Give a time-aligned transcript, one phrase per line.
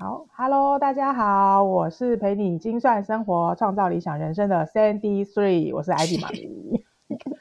[0.00, 6.84] 好，Hello，大家好，我是陪你精算生活、创造理想人生的 Sandy Three，我是 ID 妈咪。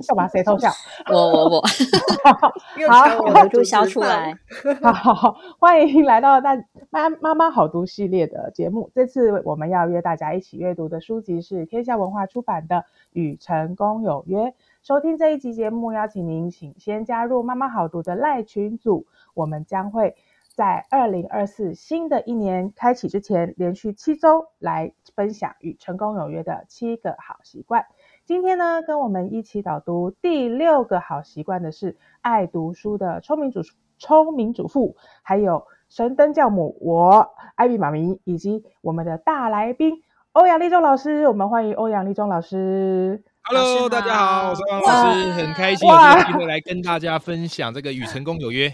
[0.08, 0.28] 干嘛？
[0.28, 0.72] 谁偷笑？
[1.12, 1.62] 我我我，
[2.90, 4.36] 好，我忍住笑出来。
[4.82, 6.56] 好，欢迎来到大
[6.90, 8.90] 妈妈妈好读系列的节目。
[8.92, 12.78] 这次我们要约大家一起阅读的书籍是天下文化出版的
[13.12, 14.40] 《与成功有约》。
[14.82, 19.06] 收听这一集节目，邀请您请先加入妈妈好读的赖群组，
[19.36, 20.16] 我们将会。
[20.58, 27.86] 在二零二四新的一年开启之前，连续七周来分享与成功有约的七个好习惯。
[28.26, 33.62] 今天呢，跟我们一起导读第六个好习惯的是爱读书的聪明主
[34.00, 41.28] 聪明主妇，还有神灯教母我艾比妈咪，以及我们的大来宾欧阳立中老师。
[41.28, 43.24] 我们欢迎欧阳立中老师。
[43.44, 48.74] Hello，大家好，我是欧阳老师，很开心有这个机会来跟大家分享这个与成功有约。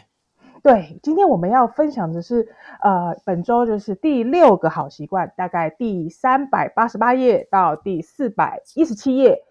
[0.63, 2.47] 对，今天我们要分享的是，
[2.81, 9.43] 呃，本周就是第六个好习惯，大概第三百八十八页到第四百一十七页，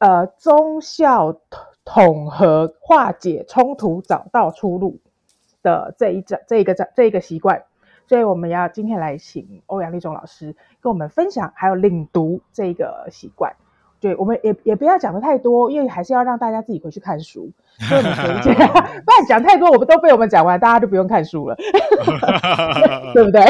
[0.00, 1.36] 呃，中效
[1.84, 4.98] 统合化解冲突，找到出路
[5.62, 7.62] 的这一这这一个这这一个习惯，
[8.08, 13.54] 所以我们要今天来请欧阳立中老师跟我们分享，还有领读这个习惯。
[14.00, 17.52] 对，我们也也不要讲的太多，因为还是要让大家自己回去看书。
[17.80, 21.56] 不然讲太多，我们都被我们讲完，大家就不用看书了，
[23.14, 23.40] 对不对？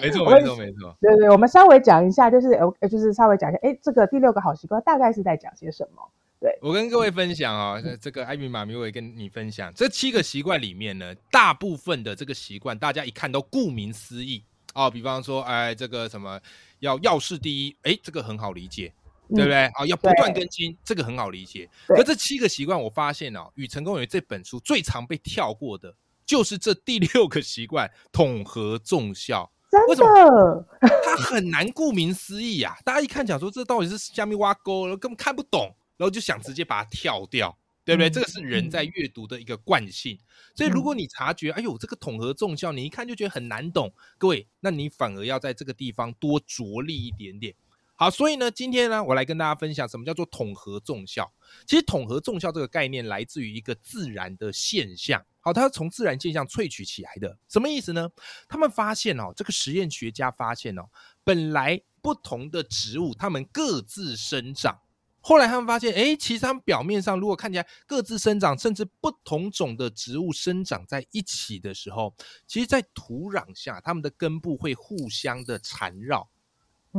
[0.00, 0.96] 没错，没错，没错。
[1.00, 6.02] 对对，我们稍微讲一下，就是呃，就是稍微讲一下，哎，这个第六个好习惯大概是在讲些什么？
[6.40, 14.42] 对我跟各位分享啊，这个艾米妈咪我也跟你分享，这七个习惯里面呢，大部分的这个习惯，大家一看都顾名思义
[14.74, 16.40] 哦，比方说，哎，这个什么
[16.80, 18.92] 要要事第一，哎，这个很好理解。
[19.28, 19.64] 对不对？
[19.66, 21.68] 啊，要不断更新，这个很好理解。
[21.88, 25.94] 可这七个习惯，我发现哦，《与成功有约》这本书最常被跳过的，
[26.26, 29.50] 就是这第六个习惯——统合重效。
[29.88, 30.64] 为什么？
[30.80, 32.76] 它很难顾名思义啊！
[32.84, 38.08] 大家一看讲说，这到底是下面挖沟了，根本看不懂，然后就想直接把它跳掉，对不对？
[38.08, 40.16] 这个是人在阅读的一个惯性。
[40.54, 47.52] 所以，如果你察觉，哎呦，这个统合重效，你一看就觉得很难懂，各位，那你反而要在这个地方多着力一点点。
[47.96, 51.32] 好，所以呢，今天呢，我来跟大家分享什么叫做统合重效。
[51.64, 55.24] 其实统合重效这个概念来自于一个自然的现象。
[55.38, 57.38] 好，它是从自然现象萃取起来的。
[57.48, 58.10] 什么意思呢？
[58.48, 60.82] 他们发现哦，这个实验学家发现哦，
[61.22, 64.76] 本来不同的植物它们各自生长，
[65.20, 72.12] 后来他们发现，哎，其实它们表面上如果看起来各自生长，甚至不同种的植物生长在一起的时候，
[72.48, 76.28] 其实在土壤下，它们的根部会互相的缠绕。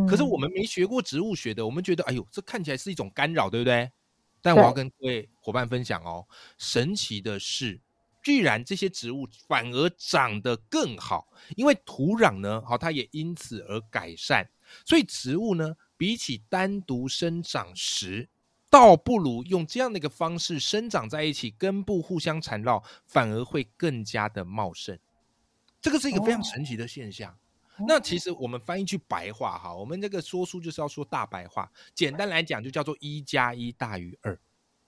[0.08, 3.90] 可是我们没学过植物学的，我们觉得，哎呦，这看起来是一种干扰，对不对？
[4.42, 7.80] 但我要跟各位伙伴分享哦，神奇的是，
[8.22, 14.48] 居然这些植物反而长得更好，因为土壤呢，好，它也因此而改善。
[14.86, 18.28] 所以植物呢，比起单独生长时，
[18.70, 25.00] 倒不如用这样的一个方式生长在一起，根部互相缠绕，反而会更加的茂盛。
[25.82, 27.36] 这个是一个非常神奇的现象。
[27.88, 34.40] 那其实我们翻译句白话哈，我们这个说书就是要说大白话，简单来讲就叫做一加一大于二，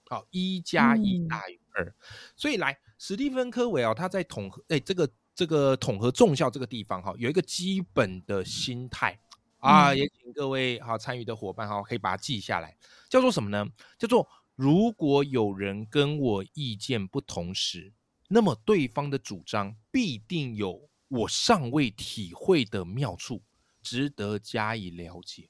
[0.07, 1.93] 好，一加一大于二。
[2.35, 9.19] 所以来史蒂芬科维哦，他在统合哎这个这个统合重效这个地方哈，有一个基本的心态
[9.57, 12.77] 啊，也请各位好参与的伙伴哈，可以把它记下来，
[13.09, 13.67] 叫做什么呢？
[13.97, 17.91] 叫做如果有人跟我意见不同时，
[18.29, 20.89] 那么对方的主张必定有。
[21.07, 23.41] 我尚未体会的妙处，
[23.81, 25.50] 值得加以了解。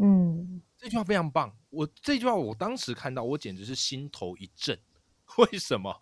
[0.00, 1.56] 嗯，这句话非常棒。
[1.70, 4.78] 我这句话我当时看到，我简直是心头一震。
[5.36, 5.94] 为什么？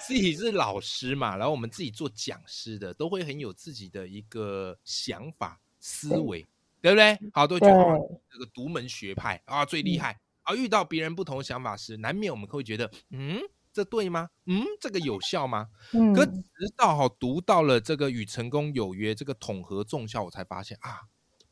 [0.00, 6.44] 自己是老师嘛，然后我们自己做讲师的，都会很有自己的一个想法思维，
[6.82, 7.16] 对不对？
[7.32, 13.40] 好多觉得这个独门学派啊最厉害啊，遇到别人不同的想法时，难免我们会觉得嗯。
[13.76, 14.30] 这对吗？
[14.46, 15.68] 嗯，这个有效吗？
[15.92, 16.42] 嗯，可直
[16.78, 21.02] 到哈读到了这个与成功有约这个统合重效，我才发现啊，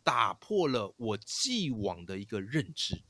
[0.03, 3.03] 打破了我既往的一个认知。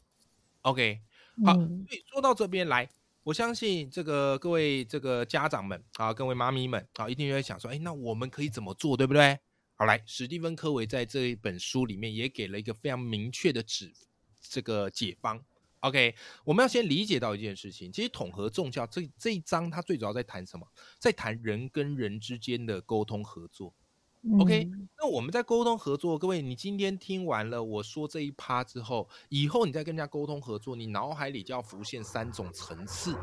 [0.63, 1.01] OK，
[1.45, 1.63] 好，所
[1.93, 2.91] 以说到这边来，
[3.23, 9.39] 我相信这个各位这个家长们啊，各位妈咪们啊，一定会想说，哎，那我们可以怎么做，对不对？
[9.77, 13.93] 好，来，史蒂芬科维在这一本书里面也给了一个非常明确的指
[14.43, 15.45] 这个解方。
[15.85, 16.15] OK，
[16.45, 20.67] 我们要先理解到一件事情，其实统合众教这这一章，它最主要在谈什么？
[20.99, 23.75] 在谈人跟人之间的沟通合作。
[24.41, 24.67] OK，
[24.97, 33.15] 那我们在沟通合作，各位，你今天听完了我说这一趴之后，以后你再跟人家沟通合作，你脑海里就要浮现三种层次。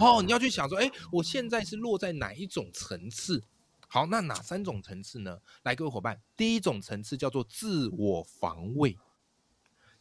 [0.00, 3.44] 哦，你要去想说，哎，我现在是落在哪一种层次？
[3.86, 5.38] 好，那哪三种层次呢？
[5.62, 8.98] 来，各位伙伴，第一种层次叫做自我防卫，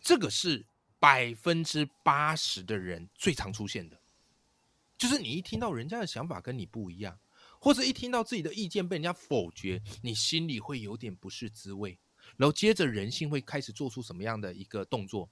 [0.01, 0.65] 这个是
[0.99, 3.99] 百分之八十的人最常出现的，
[4.97, 7.19] 就是你一听到人家的想法跟你不一样，
[7.59, 11.97] 或者一听到自己的意见被人家否决，你心里会有点不是滋味，
[12.37, 15.29] 然后接着人性会开始做出什么样的一个动作？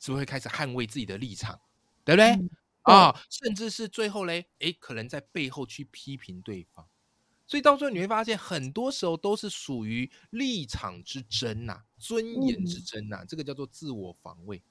[0.00, 1.60] 是不是会开始捍卫自己的立场，
[2.04, 2.30] 对不对？
[2.30, 2.50] 嗯
[2.82, 6.88] 啊，甚至是最后嘞，诶，可能在背后去批评对方，
[7.46, 14.62] 所以到最后你会发现，很多时候都是属于立场之争呐、尊严之争呐、这个叫做自我防卫，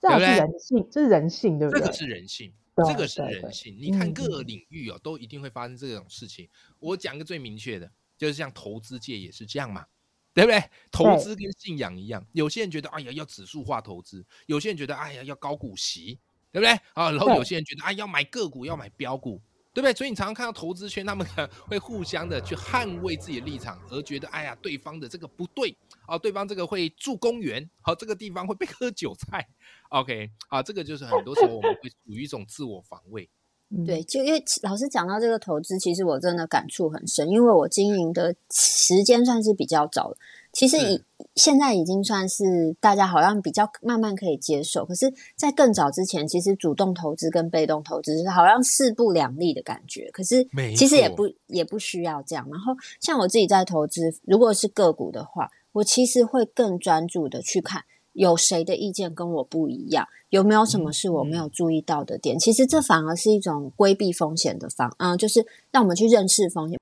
[0.00, 1.80] 这样是人性，这是人性，对不对？
[1.80, 3.76] 这个是人性，对这个是人性。
[3.78, 6.48] 你看嗯各领域哦，都一定会发生这种事情。
[6.78, 9.86] 我讲个最明确的，就是像投资界也是这样嘛。
[10.32, 10.62] 对不对？
[10.92, 16.20] 投对资跟信仰一样，有些人觉得哎呀要指数化投资，有些人觉得哎呀要高股息，
[16.52, 16.70] 对不对？
[16.94, 19.92] 啊，然后有些人觉得哎要买个股要买标股，对不对？
[19.94, 25.76] 所以你常常看到投资圈他们可能会互相的去捍卫自己的立场，而觉得哎呀对方的这个不对
[26.06, 29.46] 啊，对方这个会住公园，好、这个地方会被 割韭菜
[29.90, 33.28] ，OK 啊，这个就是很多时候我们会处于一种自我防卫。
[33.72, 40.16] 嗯对，就因为老师讲到这个投资，其实我真的感触很深，因为我经营的时间算是比较早的，
[40.52, 41.04] 其实是已
[41.36, 42.44] 现在已经算是
[42.80, 50.44] 大家好像比较慢慢可以接受，可是，在更早之前，其实主动投资跟被动投资是好像势不两立的感觉，可是
[50.76, 52.48] 其实也不也不需要这样。
[52.50, 57.84] 然后，像我自己在投资，如果是个股的话，我其实会更专注的去看。
[58.12, 60.06] 有谁的意见跟我不一样？
[60.30, 62.38] 有没有什么是我没有注意到的点？
[62.38, 66.78] 其实这反而是一种规避风险的方，嗯、就是让我们去认识风险。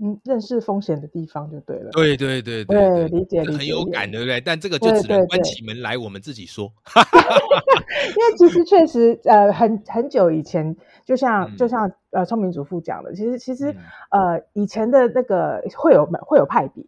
[0.00, 1.90] 嗯，认识风险的地方就对了。
[1.92, 4.40] 对对对对对，理解理解理解有感，对不对？
[4.40, 6.72] 但这个就只能关起门来，我们自己说。
[6.96, 10.74] 因为其实确实，呃，很很久以前，
[11.04, 13.76] 就像、嗯就像呃聪明主妇讲的，其实其实、嗯
[14.10, 16.84] 呃以前的那个会有会有派别，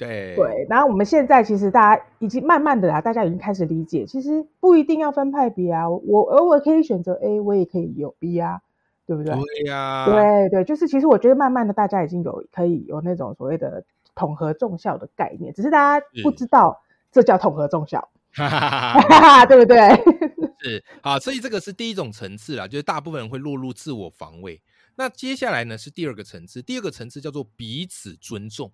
[0.00, 8.62] 对对，然后我们现在其实大家已经慢慢的啦，大家已经开始理解，其实不一定要分派别啊，我偶尔可以选择 A，我也可以有 B 啊，
[9.06, 9.34] 对不对？
[9.34, 16.80] 对呀，对对，就是其实我觉得慢慢的大家已经有可以有那种所谓的统合众效的概念，只是大家不知道
[17.12, 19.76] 这叫统合众效，哈哈哈哈哈哈，对不对？
[20.62, 24.62] 是啊，所以这个是第一种层次啦，就是大部分人会落入自我防卫。
[24.96, 28.70] 那接下来呢是第二个层次，第二个层次叫做彼此尊重。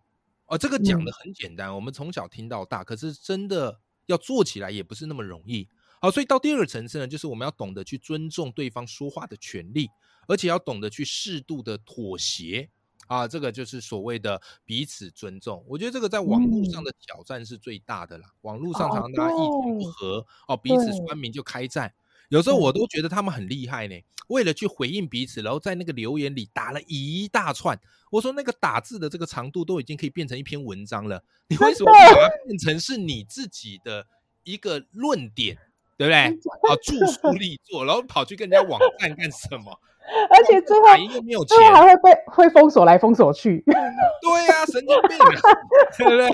[0.46, 5.68] 哦，这个讲的嗯很简单，我们从小听到大，可是真的要做起来也不是那么容易。
[6.00, 9.88] 好，所以到第二个层次呢，就是我们要懂得去尊重对方说话的权利，
[10.28, 12.68] 而且要懂得去适度的妥协。
[13.08, 15.64] 啊，这个就是所谓的彼此尊重。
[15.68, 18.32] 我觉得这个在网络上嗯的挑战是最大的啦。
[18.40, 21.94] 网络上哦常常大家意见不合，哦，彼此对酸民就开战。
[22.28, 23.94] 有时候我都觉得他们很厉害呢，
[24.28, 27.78] 为了去回应彼此，然后在那个留言里打了一大串。
[28.10, 34.06] 我说那个打字的这个长度都已经可以变成一篇文章了，你为什么不把它变成是你自己的
[34.44, 35.56] 一个论点，
[35.96, 36.16] 对不对？
[36.16, 39.78] 啊，著书立作，然后跑去跟人家网站干什么？
[40.30, 43.60] 而且最后又没有钱还会被会封锁来封锁去。
[43.66, 45.32] 对呀、神经病啊，
[45.98, 46.28] 对不对？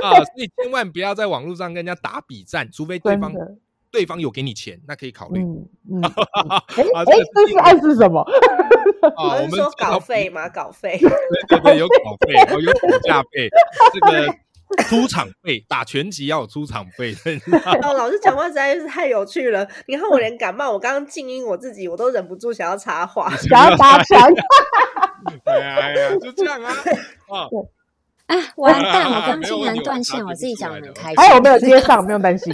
[0.00, 3.32] 啊，所以千万不要在网络上跟人家打比战，除非对方
[3.90, 5.40] 对方有给你钱，那可以考虑。
[5.42, 6.02] 嗯嗯，
[6.76, 8.20] 哎哎啊这个是，暗示什么？
[9.16, 10.98] 啊，我们说稿费嘛，稿费。
[10.98, 11.08] 对
[11.48, 13.48] 对对，有稿费，哦，有股价费，
[13.92, 14.26] 这个
[14.84, 17.14] 出场费，打拳击要有出场费，
[17.82, 19.66] 哦，老师讲话实在是太有趣了。
[19.86, 23.30] 你看我连感冒，我刚刚静音我自己，我都忍不住想要插话。
[23.36, 24.20] 想要打墙？
[25.44, 26.72] 哎呀哎呀，就这样啊，
[27.28, 27.48] 啊，
[28.28, 29.06] 啊， 完蛋！
[29.06, 31.16] 啊我刚竟然断线，我自己讲的很开心。
[31.16, 32.04] 还有没有接上？
[32.04, 32.52] 不用担心。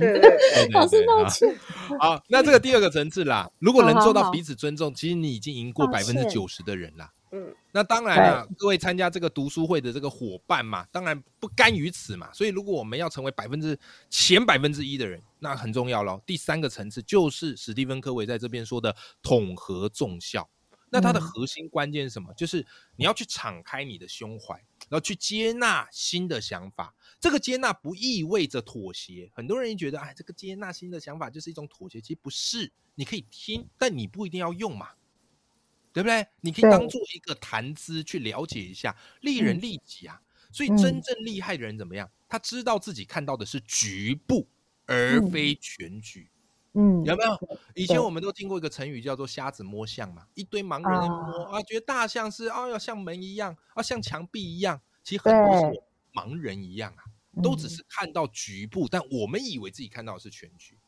[0.73, 1.55] 老师抱歉。
[2.01, 7.11] 好，那这个第二个层次啦，如果能做到彼此尊重，其实你已经赢过百分之九十的人啦。
[7.33, 12.29] 嗯，那当然了，各位参加这个读书会的这个伙伴嘛，当然不甘于此嘛。
[12.33, 13.77] 所以，如果我们要成为百分之
[14.09, 16.21] 前百分之一的人，那很重要喽。
[16.25, 20.49] 第三个层次就是史蒂芬·科维在这边说的统合众效。
[20.91, 22.33] 那它的嗯核心关键是什么？
[22.37, 22.65] 就是
[22.95, 24.55] 你要去敞开你的胸怀，
[24.89, 26.95] 然后去接纳新的想法。
[27.21, 29.31] 这个接纳不意味着妥协。
[29.35, 32.73] 很多人觉得，哎，这个接纳新的想法就是一种妥协，其实不是。
[32.95, 34.91] 你可以听，但你不一定要用嘛。
[35.93, 36.27] 对不对？
[36.41, 40.21] 你可以当做一个谈资去了解一下，利人嗯利己啊。
[40.53, 42.11] 所以嗯真正厉害的人怎么样？
[42.29, 44.49] 他知道自己看到的是局部，
[44.87, 46.29] 而嗯非全局。
[46.75, 47.59] 嗯，有没有？
[47.75, 54.81] 以前我们都听过一个成语叫做“瞎子摸象”嘛，一堆盲人在摸啊，觉得大象是啊，要像门一样啊，像墙壁一样。
[55.03, 55.73] 其实很多时候
[56.13, 57.05] 盲人一样啊，
[57.43, 60.79] 都只嗯是看到局部，但我们以为自己看到的是全局。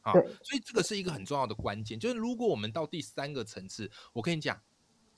[0.00, 4.60] 啊，所以这个是一个很重要的关键，就是如果我们到第三个层次，我跟你讲，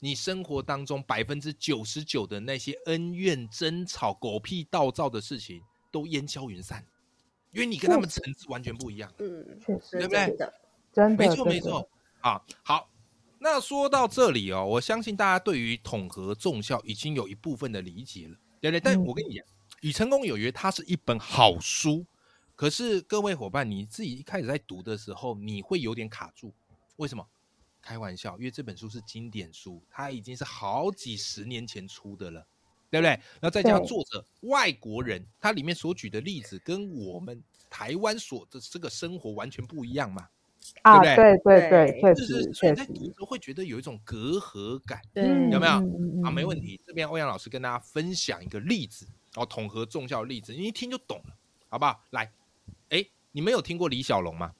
[0.00, 6.85] 你生活当中百分之九十九的那些恩怨争吵、狗屁倒灶的事情都烟消云散，
[7.54, 9.11] 因为你跟他们层次完全不一样。
[9.18, 10.37] 嗯，确实对不对
[10.92, 11.88] 真的没错，没错。
[12.20, 12.90] 啊，好。
[13.38, 18.80] 那说到这里哦，我相信大家对于统合重效已经有一部分的理解了，对不对？
[18.80, 19.44] 但嗯我跟你讲，
[19.82, 22.06] 《与成功有约》它是一本好书，
[22.56, 26.54] 可是各位伙伴，你自己一开始在读的时候，你会有点卡住，
[26.96, 27.26] 为什么？
[27.82, 32.46] 开玩笑，因为这本书是经典书，它已经是好几十年前出的了，
[32.95, 33.11] 对不对？
[33.11, 40.29] 然后再加上作者外国人，他里面所举的例子跟我们台湾所的这个生活完全不一样嘛，
[40.83, 45.01] 啊，对不对对对对，确就是实所以在时候会觉得有一种隔阂感。
[45.15, 46.57] 嗯有没有嗯好，没问。
[46.61, 46.81] 题。
[46.87, 51.35] 这边欧阳老师跟大家分享一个例子，哦，统合重效的例子，你一听就懂了，
[51.69, 52.01] 好不好？
[52.11, 52.31] 来，
[52.91, 54.53] 哎，你们有听过李小龙吗？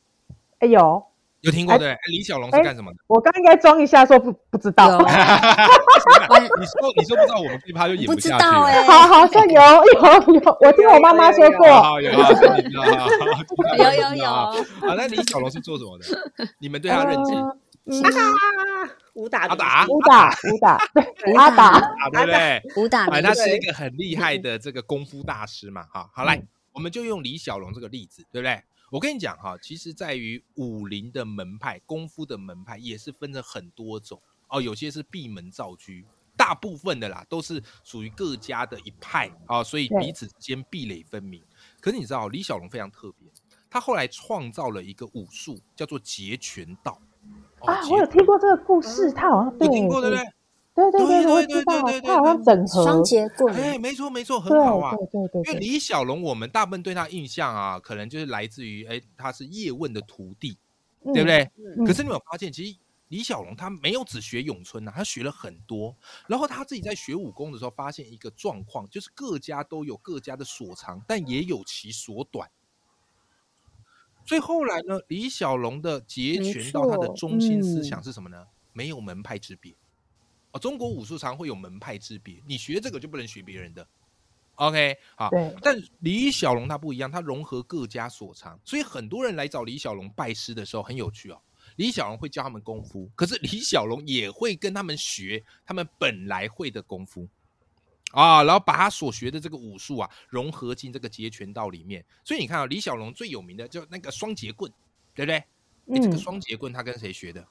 [0.59, 1.07] 哎有，
[1.45, 2.99] 有听过哎对李小龙是哎干什么的？
[3.07, 8.53] 我刚应该装一下说不不知道， 你说你说不知道，我们最怕就演不知下去了。
[8.53, 9.85] 道哎、好好像有有
[10.41, 14.51] 有，我听我妈妈说有有有过，好，有有有有，啊。
[14.81, 16.05] 啊，那李小龙是做什么的？
[16.59, 17.33] 你们对他认知？
[19.15, 22.35] 武打阿达，武打武打，对武打阿达，啊，对不对？
[22.35, 28.63] 哎，武打哎他是对一个很厉害的这个功夫大师嘛，哈，好来，我们就用李小龙这个例子，对不对？
[28.95, 35.91] 我跟你讲哈，其实在于武林的门派、功夫的门派也是分成很多种哦，有些是闭门造车，
[36.37, 41.43] 大部分的啦都是属于各家的一派啊、所以彼此之间壁垒分明。
[41.81, 43.29] 可是你知道，李小龙非常特别，
[43.69, 46.97] 他后来创造了一个武术，叫做截拳道。
[47.63, 50.25] 哦啊，我有听过这个故事，他好像对有听过对不对？
[50.75, 54.97] 对对对，对我对对知道对好像整合双节棍，哎，没错没错，很好啊。
[54.97, 60.59] 对对对因为，李小龙，我们大部分对他印象啊，可能就是来自于哎，他是叶问的徒弟，
[61.13, 61.49] 对不对？
[61.79, 62.77] 嗯可是你有发现，其实
[63.09, 65.95] 李小龙他没有只学咏春呐、他学了很多。
[66.27, 72.51] 然后他自己在学武功的时候，发现一个状况，就是各家都有各家的所长，但也有其所短。
[74.27, 78.47] 所以后来呢，李小龙的截拳道，他的中心思嗯想是什么呢？
[78.73, 79.73] 没有门派之别。
[80.55, 83.87] 哦，中国武术常会有门派之别，你学这个就不能学别人的。
[84.55, 85.29] OK，好，
[85.61, 91.43] 但李小龙他不一样，他融合各家所长，所以很多人来找李小龙拜师的时候很有趣哦。
[91.75, 97.27] 李小龙会教他们功夫，可是李小龙也会跟他们学他们本来会的功夫
[98.13, 102.05] 啊，然后把他所学的这个武术啊融合进这个截拳道里面。
[102.23, 104.71] 所以你看啊、李小龙最有名的就那个双截棍，
[105.17, 105.43] 对不对？
[105.87, 107.45] 嗯这个嗯双截棍他跟谁学的？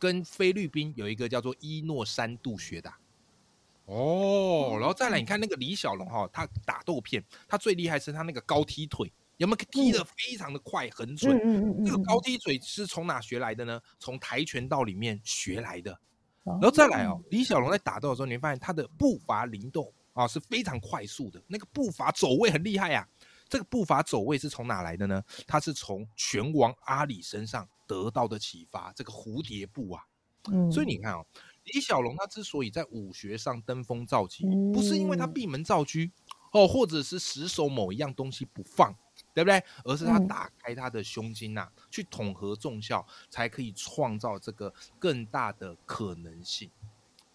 [0.00, 2.96] 跟菲律宾有一个叫做伊诺山度学的啊、
[3.84, 11.36] 哦，然后再来，你看那个李小龙哈、他打斗片，他最厉害是他那个高踢腿，有没有踢得非常的快，很准？
[11.84, 13.80] 这个嗯，高踢腿是从哪学来的呢？
[13.98, 15.90] 从跆拳道里面学来的。
[16.42, 23.06] 然然后再来哦，李小龙在打斗的时候，你会发现他的步伐灵动啊是非常快速的，那个步伐走位很厉害啊。
[23.50, 25.22] 这个步伐走位是从哪来的呢？
[25.46, 30.04] 他是从拳王阿里身上得到的启发，这个蝴蝶步啊。
[30.50, 31.26] 嗯所以你看哦，
[31.64, 35.98] 李小龙他之所以在武学上登峰造极，不是因为他嗯闭门造车
[36.52, 38.94] 哦，或者是死守某一样东西不放，
[39.34, 39.62] 对不对？
[39.84, 46.70] 而是他嗯打开他的胸襟呐、去统合众效，才可以创造这个更大的可能性。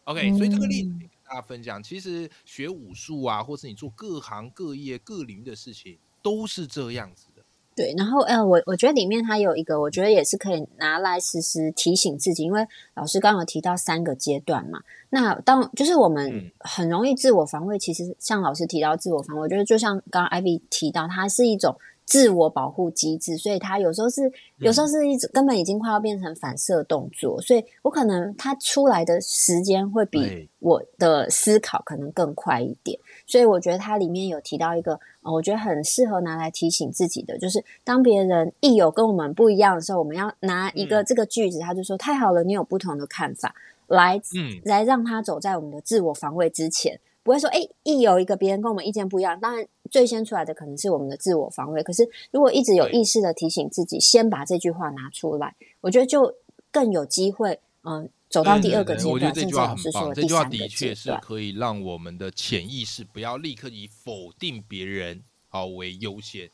[0.05, 7.43] OK，所以这个例子跟大家分享，其实学武术啊，或是你做各行各业各领域的事情，都是这样子的。
[7.75, 12.65] 对，然后呃，我我觉得里面它有一个，我觉得也是可以拿来时时提醒自己，因为
[12.95, 14.79] 老师刚刚有提到三个阶段嘛。
[15.09, 32.99] 那当就是我们嗯很容易自我防卫，其实像老师提到自我防卫，我觉得就像刚刚 Ivy 提到，它是一种自我保护机制，所以他有时候是有时候是一直根本已经快要变成反射动作，所以我可能他出来的时间会比我的思考可能更快一点。
[33.25, 41.05] 所以我觉得它里面有提到一个，呃，我觉得很适合拿来提醒自己的，就是当别人一有跟我们不一样的时候，我们要拿一个嗯。
[41.05, 43.55] 这个句子，他就说太好了，你有不同的看法，
[43.87, 44.61] 来嗯。
[44.63, 56.35] 来让他走在我们的自我防卫之前，不会说，哎，一有一个别人跟我们意见不一样，当然最先出来的可能是我们的自我防卫，可是如果一直有意识的提醒自己，先把这句话拿出来，我觉得就
[56.69, 61.17] 更有机会，嗯、走到第二个阶段，我觉得这句话很棒，这句话的确是。
[61.19, 66.47] 可以让我们的潜意识不要立刻以否定别人好为优先。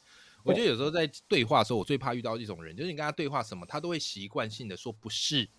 [0.45, 5.49] 我觉得有时候在对话的时候，我最怕遇到一种人，就是你跟他对话什么，他都会习惯性的说不是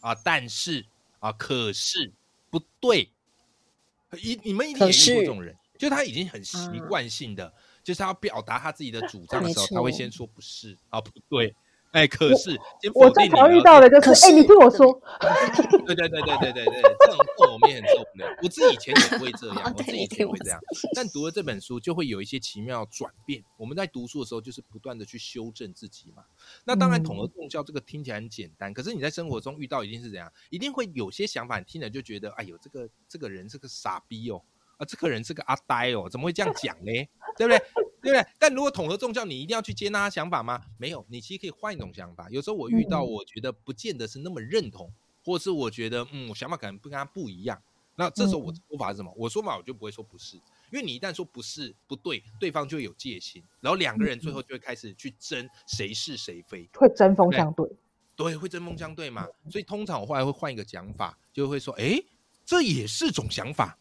[0.00, 0.86] 啊，但是
[1.18, 2.10] 啊，可是
[2.50, 3.10] 不对。
[4.20, 6.82] 一你们一定也遇过这种人，就他已经很习嗯。
[6.82, 7.52] 惯性的，
[7.82, 11.54] 就是他要表达他自己的主张的时候，他会先说不是啊，不对，
[11.92, 12.58] 哎，可是
[12.94, 15.00] 我否定你最常遇到的就是，可是哎，你听我说，
[15.86, 18.26] 对对对对对对对，这种这种我们也很受不了。
[18.42, 20.58] 我自己以前也会这样，我自己以前也会这样，
[20.94, 23.44] 但读了这本书就会有一些奇妙转变。
[23.58, 26.24] 我们在读书的时候，就是不断的去修正自己嘛。
[26.64, 30.32] 那当然，嗯统合共效这个听起来很简单，可是你在生活中遇到一定是怎样？
[30.48, 34.42] 一定会有些想法，你听了就觉得，哎呦，这个这个人是个傻逼哦，
[34.82, 36.92] 啊，这个人是个阿呆哦，怎么会这样讲呢？
[37.36, 37.58] 对不对？
[38.02, 38.26] 对不对？
[38.38, 40.60] 但如果统合众教，你一定要去接纳他想法吗？
[40.76, 42.28] 没有，你其实可以换一种想法。
[42.30, 44.92] 有时候我遇到，嗯我觉得不见得是那么认同，
[45.24, 47.62] 或是我觉得，嗯，我想法可能不跟他不一样。
[47.94, 49.12] 那这时候我的说法是什么？
[49.16, 50.36] 我说法我就不会说不是，
[50.72, 56.68] 因为你一旦说不是不对，对方就会有戒心，然后两个人最后就会开始去争谁是谁非。
[56.74, 57.68] 会针锋相对。
[58.16, 59.26] 对，会针锋相对嘛。
[59.50, 61.98] 所以通常我后来会换一个讲法，就会说，哎，
[62.44, 63.78] 这也是种想法，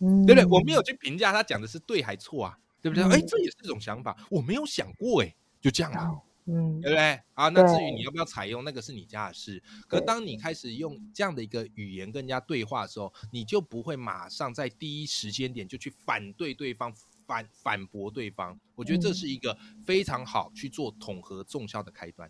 [0.00, 0.44] 嗯，对不对？
[0.50, 3.04] 我没有去评价他讲的是对还错啊，对不对？
[3.04, 6.08] 嗯哎，这也是一种想法，我没有想过，哎，就这样啊。
[6.08, 7.20] 哦，嗯对不对？
[7.34, 9.62] 啊，那至于你要不要采用，那个是你家的事。
[9.86, 16.92] 可对当你开始用这样的一个语言跟人家对话的时候，你就不会马上在第一时间点就去反对对方、
[17.26, 18.58] 反反驳对方。
[18.74, 22.28] 我觉得这嗯是一个非常好去做统合众效的开端。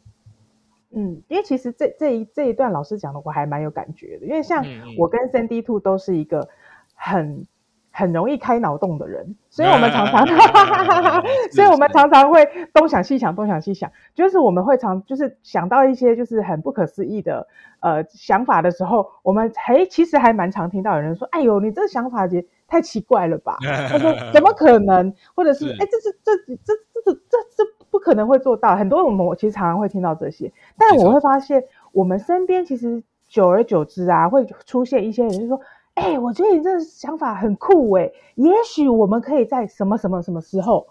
[0.91, 4.63] 嗯，因为其实这这一这一段老师讲的我还蛮有感觉的，因为像
[4.99, 6.49] 我跟 Sandy Two 都是一个
[6.95, 7.47] 很
[7.93, 17.47] 很容易开脑洞的人，所以我们常常， 是所以我们常常会东想西想，东想西想，就是我们会常就是想到一些就是很不可思议的
[17.81, 23.57] 呃想法的时候，我们还其实还蛮常听到有人说，哎呦，你这想法也太奇怪了吧？
[23.91, 25.13] 他说怎么可能？
[25.35, 28.77] 或者是是哎，这是这这这这这这不可能会做到。
[28.77, 35.61] 很多我们我其实常常会听到这些，但我会发现我们身边其实久而久之啊，会出现一些人就说。
[36.01, 40.87] 哎、我觉得你这个想法很酷哎，也许我们可以在什么什么什么时候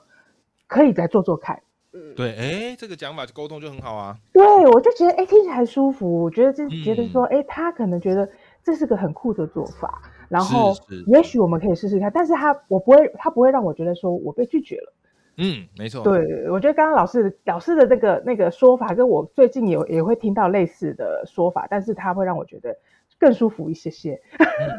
[0.67, 1.61] 可以再做做看。
[1.91, 4.15] 嗯，对，哎，这个讲法沟通就很好啊。
[4.31, 6.21] 对，我就觉得哎、听起来舒服。
[6.21, 8.29] 我觉得这嗯觉得说，哎、他可能觉得
[8.63, 10.73] 这是个很酷的做法，然后
[11.07, 12.11] 也许我们可以试试看。
[12.13, 14.93] 但是他我不会，他不会让我觉得说我被拒绝了。
[15.37, 16.03] 嗯，没错。
[16.03, 22.77] 对，我觉得刚刚老师老师的那个那个说法，跟我最近有也会听到类似的说法，但是他会让我觉得
[23.20, 24.20] 更舒服一些些。
[24.40, 24.70] 嗯，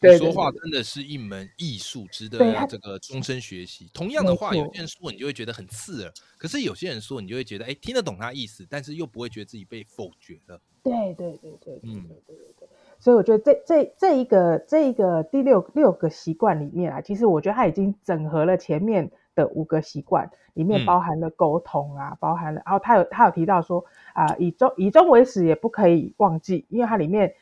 [0.00, 3.88] 对说话真的是一门艺术，值得这个终身学习。
[3.92, 10.60] 同样的没话，有些人说你就会觉得很刺耳，可是有些人说你就会觉得，哎，听得懂他意思，但是又不会觉得自己被否决了。
[10.82, 12.68] 对对对对对嗯对对对对。
[12.98, 23.84] 所以我觉得这这这一个这一个第六六个习惯里面啊，其实我觉得它已经整合了前面的五个习惯，里面嗯包含了沟通啊，包含了，然后他有他有提到说
[24.14, 27.34] 啊、以终以终为始也不可以忘记，因为它里面。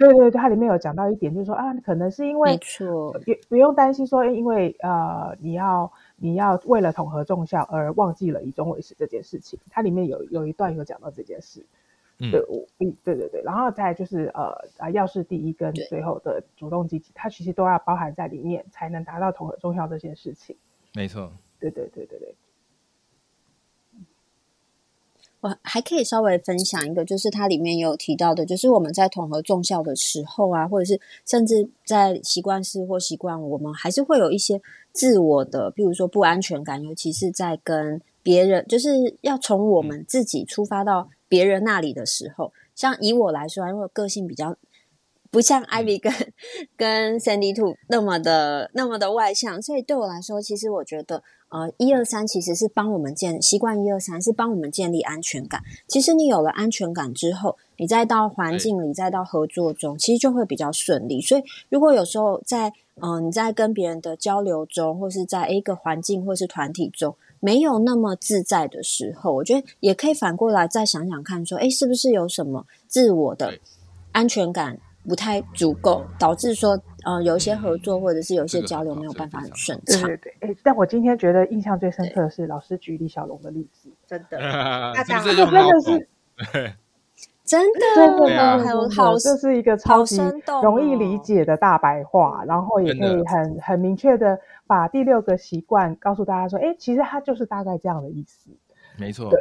[0.00, 11.64] 对对对，它里面有讲到一点，就是说啊，可能是因为没错，不不用担心说，因为呃，你要你要为了统合众效而忘记了以终为始这件事情，它里面有有一段有讲到这件事。
[12.22, 20.56] 嗯对，我嗯，对对对，然后再就是呃啊，要事第一跟最后的主动积极，它其实都要包含在里面，才能达到统合众效这件事情。
[20.94, 21.30] 没错。
[21.58, 22.34] 对对对对对，
[25.40, 34.60] 我还可以稍微分享一个，就是它里面有提到的，就是我们在统合重效的时候啊，或者是甚至在习惯式或习惯，我们还是会有一些
[34.92, 42.52] 自我的，比如说不安全感，尤其是在跟别人，就是要从我们自己出发到别人那里的时候。
[42.74, 44.56] 像以我来说啊，因为我个性比较
[45.30, 46.12] 不像 Ivy 跟
[46.76, 55.62] 跟 Sandy Two 那么的那么的外向，所以对我来说，其实我觉得，呃，一二三其实是帮我们建习惯，一二三是帮我们建立安全感。
[55.86, 61.20] 其实你有了安全感之后，你再到环境里，再到合作中，其实就会比较顺利。
[61.20, 67.14] 所以，如果有时候在嗯、呃你在跟别人的交流中，或是在一个环境或是团体中。
[67.42, 73.54] 没有那么自在的时候，我觉得也可以反过来再想想看，说，哎，是不是有什么自我的
[74.12, 80.00] 安全感不太足够，导致说，呃，有一些合作或者是有一些交流没有办法很顺畅。
[80.02, 80.50] 对对对。
[80.50, 84.38] 哎，但我今天觉得印象最深刻的是老师举李小龙的例子，真的，
[85.04, 86.00] 是不是这就很好真的
[86.60, 86.72] 是？
[87.44, 90.20] 真的，真的对啊真的还有好这是一个超级
[90.62, 98.50] 容易理哦解的大白话，然后也可以很很明确的把第六个习惯告诉大家说，哎，其实它就是大概这样的意思。
[98.96, 99.28] 没错。
[99.30, 99.40] 对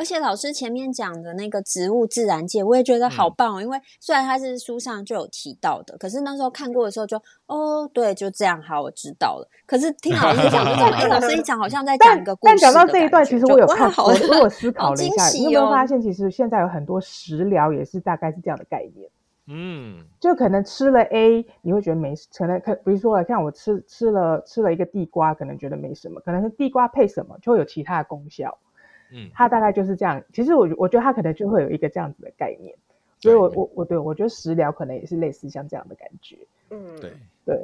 [0.00, 3.60] 而且老师前面讲的那个植物自然界，我也觉得好嗯棒哦。
[3.60, 9.46] 因为虽然它是书上就有提到的，可是那时候看过的时候就哦，对，就这样，好，我知道了。
[9.66, 19.06] 可是听老师讲，就哎，老师一讲好像在讲一个故事但讲到的这一段，其实我有看，我我有思考了一下，你有没有哦发现，其实现在有很多食疗也是大概是这样的概念。
[19.48, 28.56] 嗯，就可能吃了 A，你会觉得没，可能可比如说，像我吃吃了吃了一个地瓜，可能觉得没什么，可能是地瓜配什么就会有其他的功效。
[29.12, 30.22] 嗯，它大概就是这样。
[30.32, 32.74] 其实我我觉得它可能就会有一个这样子的概念，
[33.18, 36.38] 所以我我我对我觉得食疗可能也是类似像这样的感觉。
[36.70, 37.12] 嗯，对。
[37.42, 37.56] 对，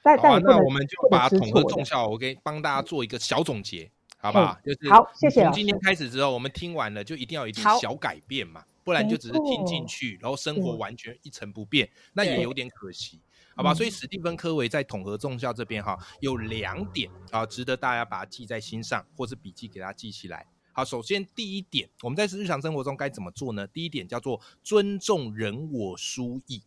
[0.00, 4.56] 但好啊，但那我们就把统合重效，我给帮大家做一个小总结，好不好？
[4.64, 13.20] 就是好谢谢从今天开始之后，我们听完了就一定要有一点小改变嘛，不然就只是听进去，然后生活完全一成不变，那也有点可惜。
[13.54, 20.46] 好吧，嗯所以史蒂芬·科维在统合重效这边哈，有两点啊，值得大家把它记在心上，或是笔记给它记起来。
[20.78, 23.66] 好，首先第一点，我们在日常生活中该怎么做呢？
[23.66, 26.62] 第一点叫做尊重人我殊异，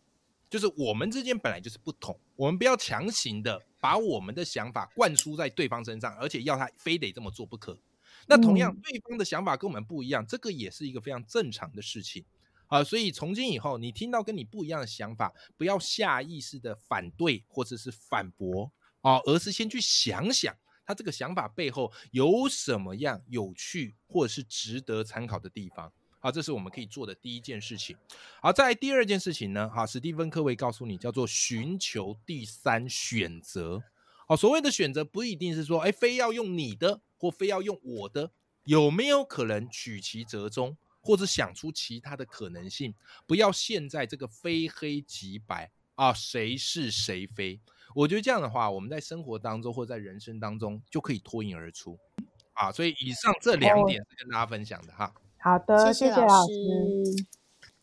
[0.50, 7.74] 就是我们之间本来就是不同，我们不要强行的把我们的想法灌输在对方身上，而且要他非得这么做不可。
[8.26, 12.22] 那同样嗯，对方的想法跟我们不一样，这个也是一个非常正常的事情
[12.66, 12.84] 啊。
[12.84, 18.70] 所以从今以后，你听到跟你不一样的想法，不要下意识的反对或者是反驳
[19.00, 25.92] 啊，而是先去想想他这个想法背后有什么样有趣或者是值得参考的地方。
[26.18, 27.96] 好，这是我们可以做的第一件事情。
[28.40, 33.82] 好，在第二件事情呢，哈，史蒂芬·科维告诉你，叫做寻求第三选择。
[34.28, 38.30] 好，所谓的选择不一定是说，哎，非要用你的或非要用我的，
[38.64, 42.94] 有没有可能取其折中，或者想出其他的可能性？
[43.26, 47.58] 不要陷在这个非黑即白啊，谁是谁非？
[47.94, 51.98] 我觉得这样的话，我们在生活当中或在人生当中就可以脱颖而出
[52.54, 52.72] 啊。
[52.72, 55.12] 所以以上这两哦点是跟大家分享的哈。
[55.38, 57.41] 好的，谢谢老师。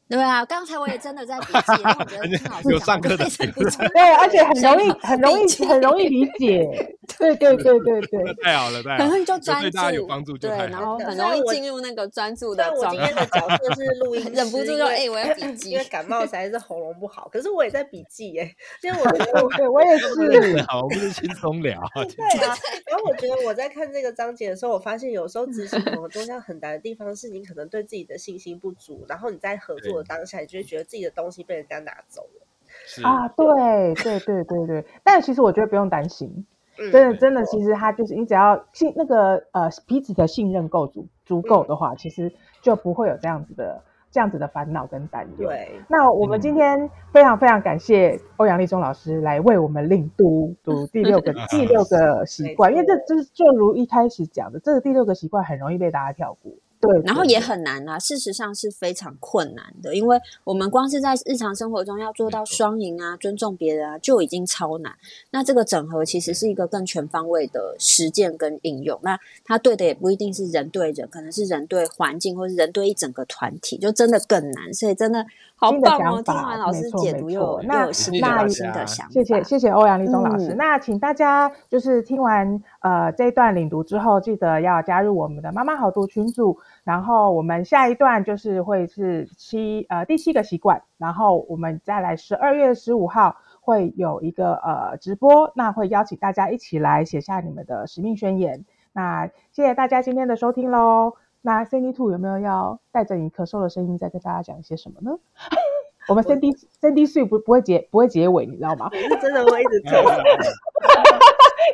[0.09, 6.95] 对啊，刚才我也真的在笔记，然后我觉得 听老师讲对，而且很容易，很容易很容易理解。
[7.17, 10.69] 对对对对对，太好了，太好很了，容易就专对大家有注，帮助就对，太好了。
[10.71, 12.97] 然后很容易进入那个专注的状态。
[12.97, 18.51] 今天的角色是录音 师，忍不住就哎我要笔记因为感冒实在是喉咙不好，可是我也在笔记耶，
[18.83, 20.61] 因为我觉得我对我也是。
[20.63, 21.79] 好，我们就轻松聊。
[21.95, 22.55] 对啊，
[22.87, 32.45] 然后我觉得我在看这个章节的时候，我发现有时候执行某个东西很难的地方是你可能对自己的信心不足，然后你在合作的当下，你就会觉得自己的东西被人家拿走了。
[32.85, 36.45] 是啊，对对对对对，但其实我觉得不用担心，
[36.77, 42.31] 嗯，真的真的，其实他就是你只要信那个呃彼此的信任够足足够的话，其实
[42.61, 45.47] 就不会有这样子的这样子的烦恼跟担忧。
[45.47, 56.51] 对，那我们今天非常非常感谢欧阳立中老师来为我们另读读第六个 第六个习惯，因为这就是就如一开始讲的，这个第六个习惯很容易被大家跳过。
[56.81, 64.95] 对，然后也很难啊，事实上是非常困难的，因为我们光是在日常生活中要做到双赢啊、尊重别人啊，就已经超难。
[65.31, 68.97] 那这个整合其实是一个更全方位的实践跟应用。
[69.03, 74.73] 那它对的也不一定是人对人，可能是人对环境，或是人对一整个团体，就真的更难。
[74.73, 75.25] 所以真的
[75.59, 76.21] 好棒哦！
[76.21, 79.11] 听完老师解读，又有新的那新的想法。
[79.11, 80.53] 谢谢谢谢欧阳立中老师。
[80.53, 86.57] 嗯那请大家就是听完呃这一段领读之后，记得要加入我们的妈妈好读群组。
[86.85, 98.63] 然后我们下一段就是会是七呃第七个习惯，然后我们再来十二月十五号会有一个呃直播，那会邀请大家一起来写下你们的使命宣言。
[98.93, 101.13] 那谢谢大家今天的收听喽。
[101.41, 105.17] 那 Cindy Two 有没有要带着你咳嗽的声音再跟大家讲一些什么呢？
[106.09, 108.89] 我们 Cindy Cindy Two 不不会结不会结尾，你知道吗？
[108.93, 110.01] 我是真的会一直咳，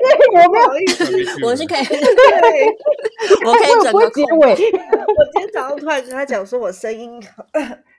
[0.01, 1.05] 因为我没有意思。
[1.45, 1.79] 我是可以，
[3.45, 4.51] 我可以整个结尾。
[4.51, 7.21] 我今天早上突然跟他讲说，我声音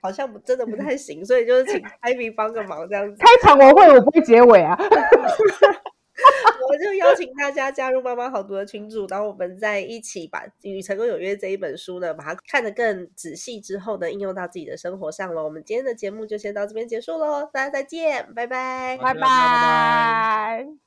[0.01, 3.15] 好 像不真的不太行，所以就是请 Ivy 帮个忙这样子。
[3.19, 4.77] 开场我会，我不会结尾啊。
[6.69, 15.43] 我就邀请大家加入妈妈好读的群组，然后我们再一起把《与成功有约》这一本书呢，把它看得更仔细之后呢，应用到自己的生活上了。
[15.43, 18.97] 我们今天的节目就先到这边结束喽，大家再见，拜拜。
[18.97, 20.67] 拜拜拜拜。